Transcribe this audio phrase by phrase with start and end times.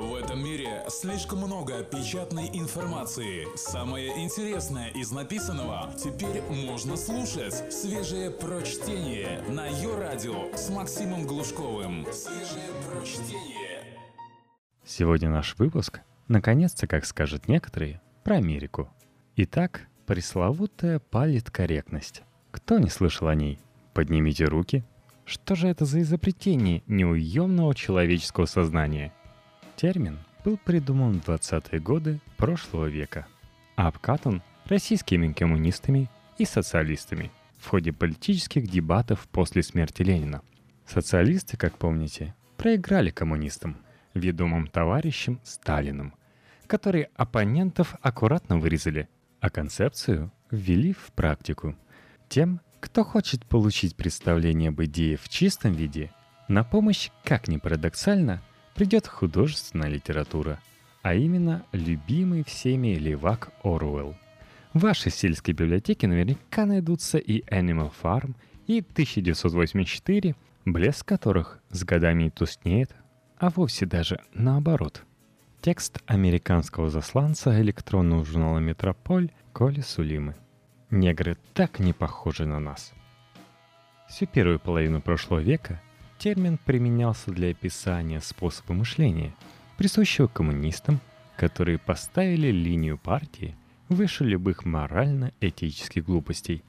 [0.00, 3.46] В этом мире слишком много печатной информации.
[3.54, 7.70] Самое интересное из написанного теперь можно слушать.
[7.70, 12.06] Свежее прочтение на ее радио с Максимом Глушковым.
[12.12, 13.98] Свежее прочтение.
[14.86, 18.88] Сегодня наш выпуск, наконец-то, как скажут некоторые, про Америку.
[19.36, 22.22] Итак, пресловутая политкорректность.
[22.52, 23.58] Кто не слышал о ней?
[23.92, 24.82] Поднимите руки.
[25.26, 29.12] Что же это за изобретение неуемного человеческого сознания–
[29.80, 33.26] Термин был придуман в 20-е годы прошлого века,
[33.76, 40.42] а обкатан российскими коммунистами и социалистами в ходе политических дебатов после смерти Ленина.
[40.86, 43.78] Социалисты, как помните, проиграли коммунистам,
[44.12, 46.12] ведомым товарищем Сталиным,
[46.66, 49.08] которые оппонентов аккуратно вырезали,
[49.40, 51.74] а концепцию ввели в практику.
[52.28, 56.12] Тем, кто хочет получить представление об идее в чистом виде,
[56.48, 58.42] на помощь, как ни парадоксально,
[58.80, 60.58] придет художественная литература,
[61.02, 64.16] а именно любимый всеми левак Оруэлл.
[64.72, 68.34] В вашей сельской библиотеке наверняка найдутся и Animal Farm,
[68.66, 72.96] и 1984, блеск которых с годами не тускнеет,
[73.36, 75.02] а вовсе даже наоборот.
[75.60, 80.36] Текст американского засланца электронного журнала «Метрополь» Коли Сулимы.
[80.88, 82.94] Негры так не похожи на нас.
[84.08, 85.82] Всю первую половину прошлого века–
[86.20, 89.34] термин применялся для описания способа мышления,
[89.78, 91.00] присущего коммунистам,
[91.36, 93.56] которые поставили линию партии
[93.88, 96.62] выше любых морально-этических глупостей.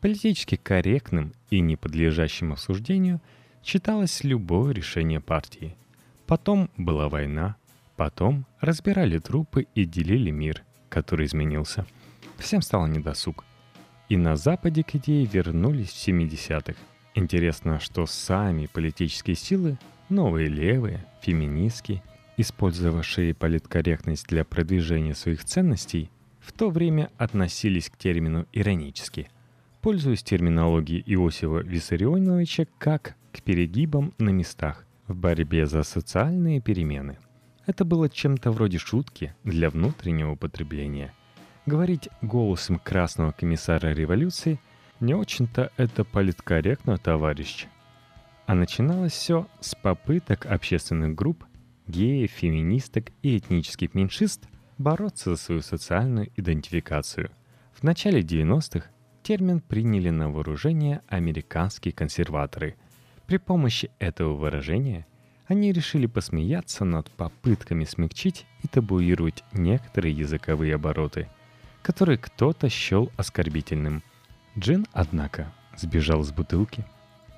[0.00, 3.20] Политически корректным и не подлежащим осуждению
[3.64, 5.76] считалось любое решение партии.
[6.26, 7.56] Потом была война,
[7.96, 11.86] потом разбирали трупы и делили мир, который изменился.
[12.36, 13.44] Всем стало недосуг.
[14.08, 16.74] И на Западе к идее вернулись в 70-х–
[17.14, 19.78] Интересно, что сами политические силы,
[20.08, 22.02] новые левые, феминистки,
[22.36, 29.30] использовавшие политкорректность для продвижения своих ценностей, в то время относились к термину иронически,
[29.82, 37.18] пользуясь терминологией Иосифа Виссарионовича как к перегибам на местах в борьбе за социальные перемены.
[37.66, 41.12] Это было чем-то вроде шутки для внутреннего употребления.
[41.66, 44.60] Говорить голосом красного комиссара революции–
[45.00, 47.66] не очень-то это политкорректно, товарищ.
[48.46, 51.44] А начиналось все с попыток общественных групп,
[51.86, 54.48] геев, феминисток и этнических меньшинств
[54.78, 57.30] бороться за свою социальную идентификацию.
[57.72, 58.86] В начале 90-х
[59.22, 62.76] термин приняли на вооружение американские консерваторы.
[63.26, 65.06] При помощи этого выражения
[65.46, 71.28] они решили посмеяться над попытками смягчить и табуировать некоторые языковые обороты,
[71.82, 74.02] которые кто-то счел оскорбительным–
[74.56, 76.84] Джин, однако, сбежал с бутылки.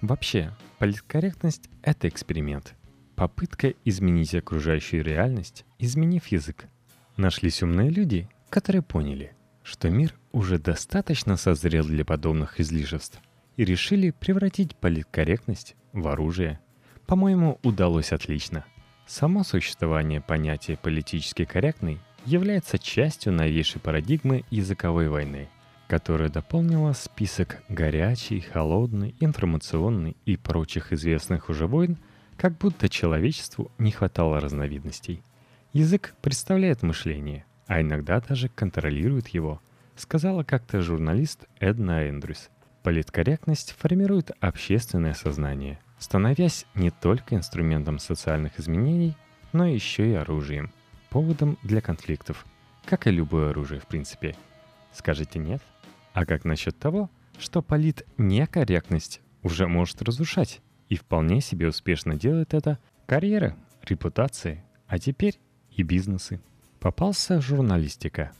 [0.00, 2.74] Вообще, политкорректность— это эксперимент.
[3.14, 6.66] Попытка изменить окружающую реальность, изменив язык.
[7.16, 9.32] Нашлись умные люди, которые поняли,
[9.62, 13.20] что мир уже достаточно созрел для подобных излишеств
[13.56, 16.58] и решили превратить политкорректность в оружие.
[17.06, 18.64] По-моему, удалось отлично.
[19.06, 25.48] Само существование понятия «политически корректный» является частью новейшей парадигмы языковой войны—
[25.88, 31.98] которая дополнила список горячий, холодный, информационный и прочих известных уже войн,
[32.36, 35.22] как будто человечеству не хватало разновидностей.
[35.72, 39.60] Язык представляет мышление, а иногда даже контролирует его,
[39.96, 42.50] сказала как-то журналист Эдна Эндрюс.
[42.82, 49.16] Политкорректность формирует общественное сознание, становясь не только инструментом социальных изменений,
[49.52, 50.70] но еще и оружием,
[51.08, 52.44] поводом для конфликтов,
[52.84, 54.36] как и любое оружие в принципе.
[54.92, 55.62] Скажете нет?
[56.14, 62.54] А как насчет того, что полит некорректность уже может разрушать и вполне себе успешно делает
[62.54, 65.40] это карьера, репутации, а теперь
[65.72, 66.40] и бизнесы.
[66.78, 68.30] Попался журналистика.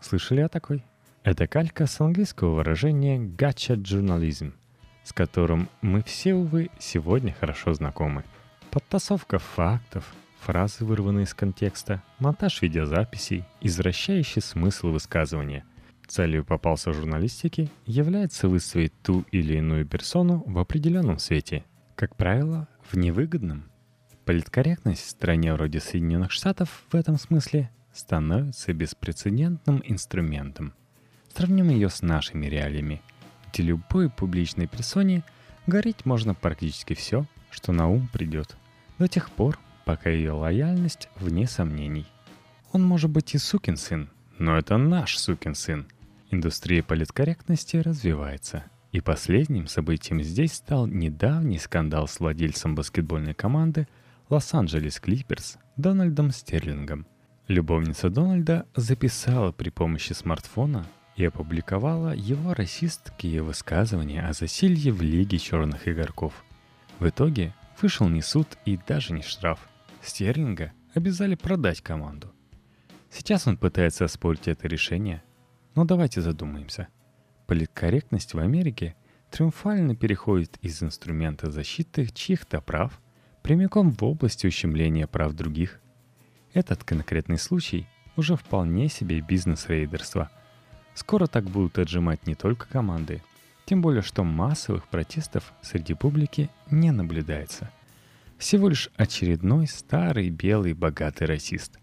[0.00, 0.84] Слышали о такой?
[1.24, 4.52] Это калька с английского выражения «gotcha journalism»,
[5.02, 8.24] с которым мы все, увы, сегодня хорошо знакомы.
[8.70, 15.64] Подтасовка фактов, фразы, вырванные из контекста, монтаж видеозаписей, извращающий смысл высказывания–
[16.06, 21.64] Целью попался журналистики является выставить ту или иную персону в определенном свете,
[21.96, 23.64] как правило, в невыгодном.
[24.24, 30.74] Политкорректность в стране вроде Соединенных Штатов в этом смысле становится беспрецедентным инструментом.
[31.34, 33.02] Сравним ее с нашими реалиями,
[33.52, 35.24] где любой публичной персоне
[35.66, 38.56] говорить можно практически все, что на ум придет,
[38.98, 42.06] до тех пор, пока ее лояльность вне сомнений.
[42.72, 45.86] Он может быть и сукин сын, но это наш сукин сын.
[46.34, 48.64] Индустрия политкорректности развивается.
[48.90, 53.86] И последним событием здесь стал недавний скандал с владельцем баскетбольной команды
[54.30, 57.06] Лос-Анджелес Клиперс Дональдом Стерлингом.
[57.46, 60.84] Любовница Дональда записала при помощи смартфона
[61.14, 66.44] и опубликовала его расистские высказывания о засилье в Лиге черных игроков.
[66.98, 69.60] В итоге вышел не суд и даже не штраф.
[70.02, 72.34] Стерлинга обязали продать команду.
[73.08, 75.22] Сейчас он пытается оспорить это решение,
[75.74, 76.88] но давайте задумаемся.
[77.46, 78.94] Политкорректность в Америке
[79.30, 83.00] триумфально переходит из инструмента защиты чьих-то прав
[83.42, 85.80] прямиком в область ущемления прав других.
[86.52, 87.86] Этот конкретный случай
[88.16, 90.30] уже вполне себе бизнес-рейдерство–
[90.94, 93.20] Скоро так будут отжимать не только команды,
[93.66, 97.70] тем более что массовых протестов среди публики не наблюдается.
[98.38, 101.78] Всего лишь очередной старый белый богатый расист.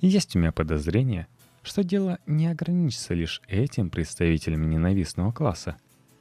[0.00, 1.26] Есть у меня подозрение,
[1.64, 5.76] что дело не ограничится лишь этим представителями ненавистного класса.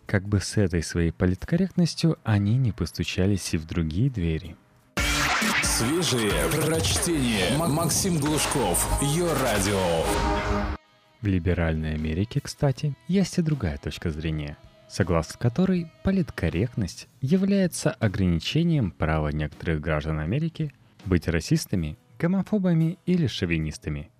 [0.06, 4.56] Как бы с этой своей политкорректностью они не постучались и в другие двери.
[5.62, 6.32] Свежие
[6.66, 7.58] прочтение.
[7.58, 9.02] Максим Глушков.
[9.02, 9.80] Ее радио.
[11.22, 14.58] В либеральной Америке, кстати, есть и другая точка зрения,
[14.90, 20.74] согласно которой политкорректность является ограничением права некоторых граждан Америки
[21.06, 24.12] быть расистами, гомофобами или шовинистами.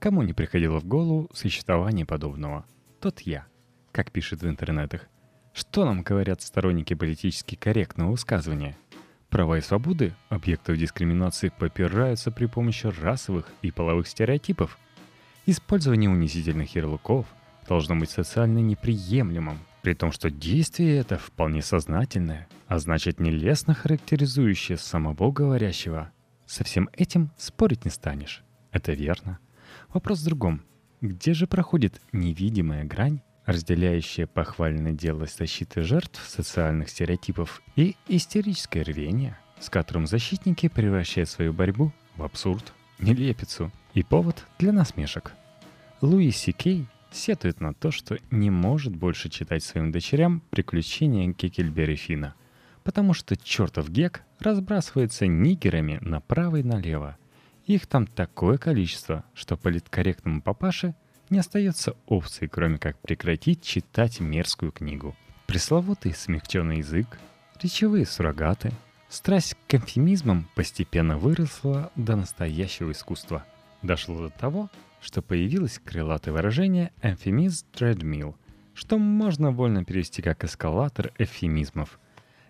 [0.00, 2.64] Кому не приходило в голову существование подобного?
[3.00, 3.46] Тот я,
[3.92, 5.06] как пишет в интернетах.
[5.52, 8.76] Что нам говорят сторонники политически корректного высказывания?
[9.28, 14.76] Права и свободы объектов дискриминации попираются при помощи расовых и половых стереотипов–
[15.46, 17.26] Использование унизительных ярлыков
[17.66, 24.76] должно быть социально неприемлемым, при том, что действие это вполне сознательное, а значит нелестно характеризующее
[24.76, 26.12] самого говорящего.
[26.46, 28.44] Со всем этим спорить не станешь.
[28.70, 29.38] Это верно.
[29.92, 30.62] Вопрос в другом.
[31.00, 39.36] Где же проходит невидимая грань, разделяющая похвальное дело защиты жертв социальных стереотипов и истерическое рвение,
[39.58, 45.32] с которым защитники превращают свою борьбу в абсурд, нелепицу и повод для насмешек.
[46.00, 51.96] Луи Си Кей сетует на то, что не может больше читать своим дочерям приключения Кекельбери
[51.96, 52.34] Фина,
[52.84, 57.16] потому что чертов Гек разбрасывается нигерами направо и налево.
[57.70, 60.94] Их там такое количество, что политкорректному папаше
[61.28, 65.14] не остается опции, кроме как прекратить читать мерзкую книгу.
[65.46, 67.06] Пресловутый смягченный язык,
[67.62, 68.72] речевые суррогаты,
[69.08, 73.44] страсть к эмфемизмам постепенно выросла до настоящего искусства–
[73.82, 74.68] Дошло до того,
[75.00, 78.34] что появилось крылатое выражение «эмфемиз treadmill»,
[78.74, 81.98] что можно вольно перевести как эскалатор эвфемизмов.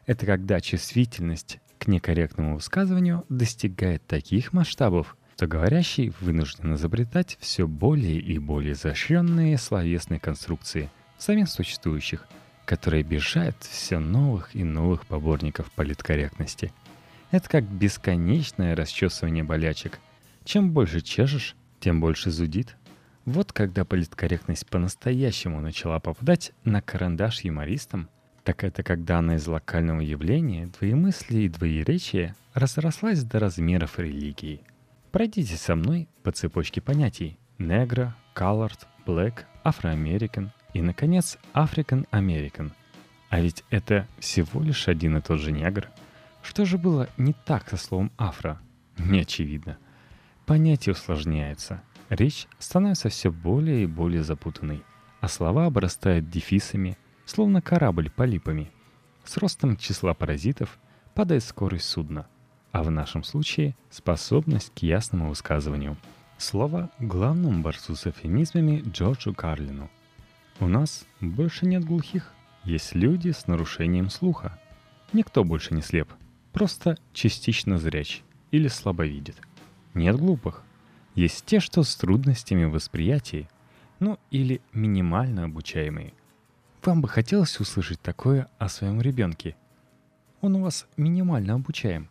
[0.06, 8.20] Это когда чувствительность к некорректному высказыванию достигает таких масштабов, что говорящий вынужден изобретать все более
[8.20, 12.28] и более изощренные словесные конструкции, самих существующих,
[12.66, 16.72] которые обижают все новых и новых поборников политкорректности.
[17.32, 19.98] Это как бесконечное расчесывание болячек–
[20.44, 22.76] чем больше чешешь, тем больше зудит.
[23.24, 28.08] Вот когда политкорректность по-настоящему начала попадать на карандаш юмористам,
[28.50, 34.62] так это когда она из локального явления двоемыслия и двоеречия разрослась до размеров религии.
[35.12, 42.72] Пройдите со мной по цепочке понятий негро, colored, black, афроамерикан и, наконец, African American.
[43.28, 45.88] А ведь это всего лишь один и тот же негр.
[46.42, 48.60] Что же было не так со словом афро?
[48.98, 49.78] Не очевидно–
[50.50, 51.80] Понятие усложняется.
[52.08, 54.82] Речь становится все более и более запутанной,
[55.20, 56.98] а слова обрастают дефисами,
[57.30, 58.70] словно корабль полипами.
[59.24, 60.78] С ростом числа паразитов
[61.14, 62.26] падает скорость судна,
[62.72, 65.96] а в нашем случае способность к ясному высказыванию.
[66.38, 69.90] Слово главному борцу с эфемизмами Джорджу Карлину.
[70.58, 72.32] У нас больше нет глухих,
[72.64, 74.58] есть люди с нарушением слуха.
[75.12, 76.08] Никто больше не слеп,
[76.52, 79.36] просто частично зряч или слабо видит–
[79.94, 80.62] нет глупых.
[81.14, 83.48] Есть те, что с трудностями в восприятии,
[83.98, 86.14] ну или минимально обучаемые.
[86.84, 89.56] Вам бы хотелось услышать такое о своем ребенке.
[90.40, 92.08] Он у вас минимально обучаем.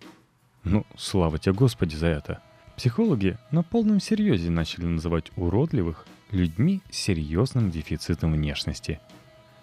[0.63, 2.41] Ну, слава тебе Господи за это.
[2.77, 8.99] Психологи на полном серьезе начали называть уродливых людьми с серьезным дефицитом внешности.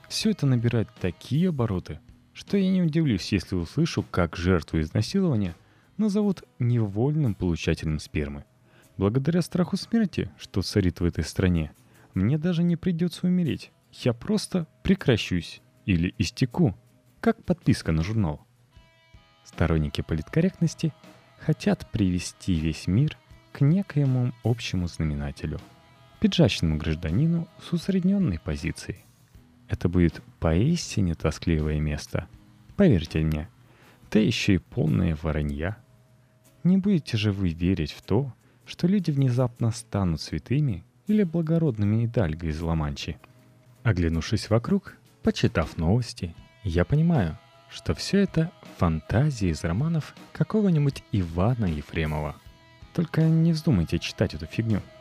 [0.08, 2.00] Все это набирает такие обороты,
[2.32, 5.54] что я не удивлюсь, если услышу, как жертву изнасилования–
[5.96, 8.44] назовут невольным получателем спермы.
[8.96, 11.72] Благодаря страху смерти, что царит в этой стране,
[12.14, 13.70] мне даже не придется умереть.
[14.02, 16.76] Я просто прекращусь или истеку,
[17.20, 18.46] как подписка на журнал.
[19.44, 20.92] Сторонники политкорректности
[21.38, 23.16] хотят привести весь мир
[23.52, 25.60] к некоему общему знаменателю,
[26.20, 29.04] пиджачному гражданину с усредненной позицией.
[29.68, 32.28] Это будет поистине тоскливое место.
[32.76, 33.48] Поверьте мне,
[34.10, 35.78] да еще и полное воронья–
[36.64, 38.34] Не будете же вы верить в то,
[38.64, 43.18] что люди внезапно станут святыми или благородными идальго из Ла-Манчи?
[43.86, 47.38] Оглянувшись вокруг, почитав новости, я понимаю,
[47.70, 52.34] что все это фантазии из романов какого-нибудь Ивана Ефремова.
[52.94, 54.82] Только не вздумайте читать эту фигню–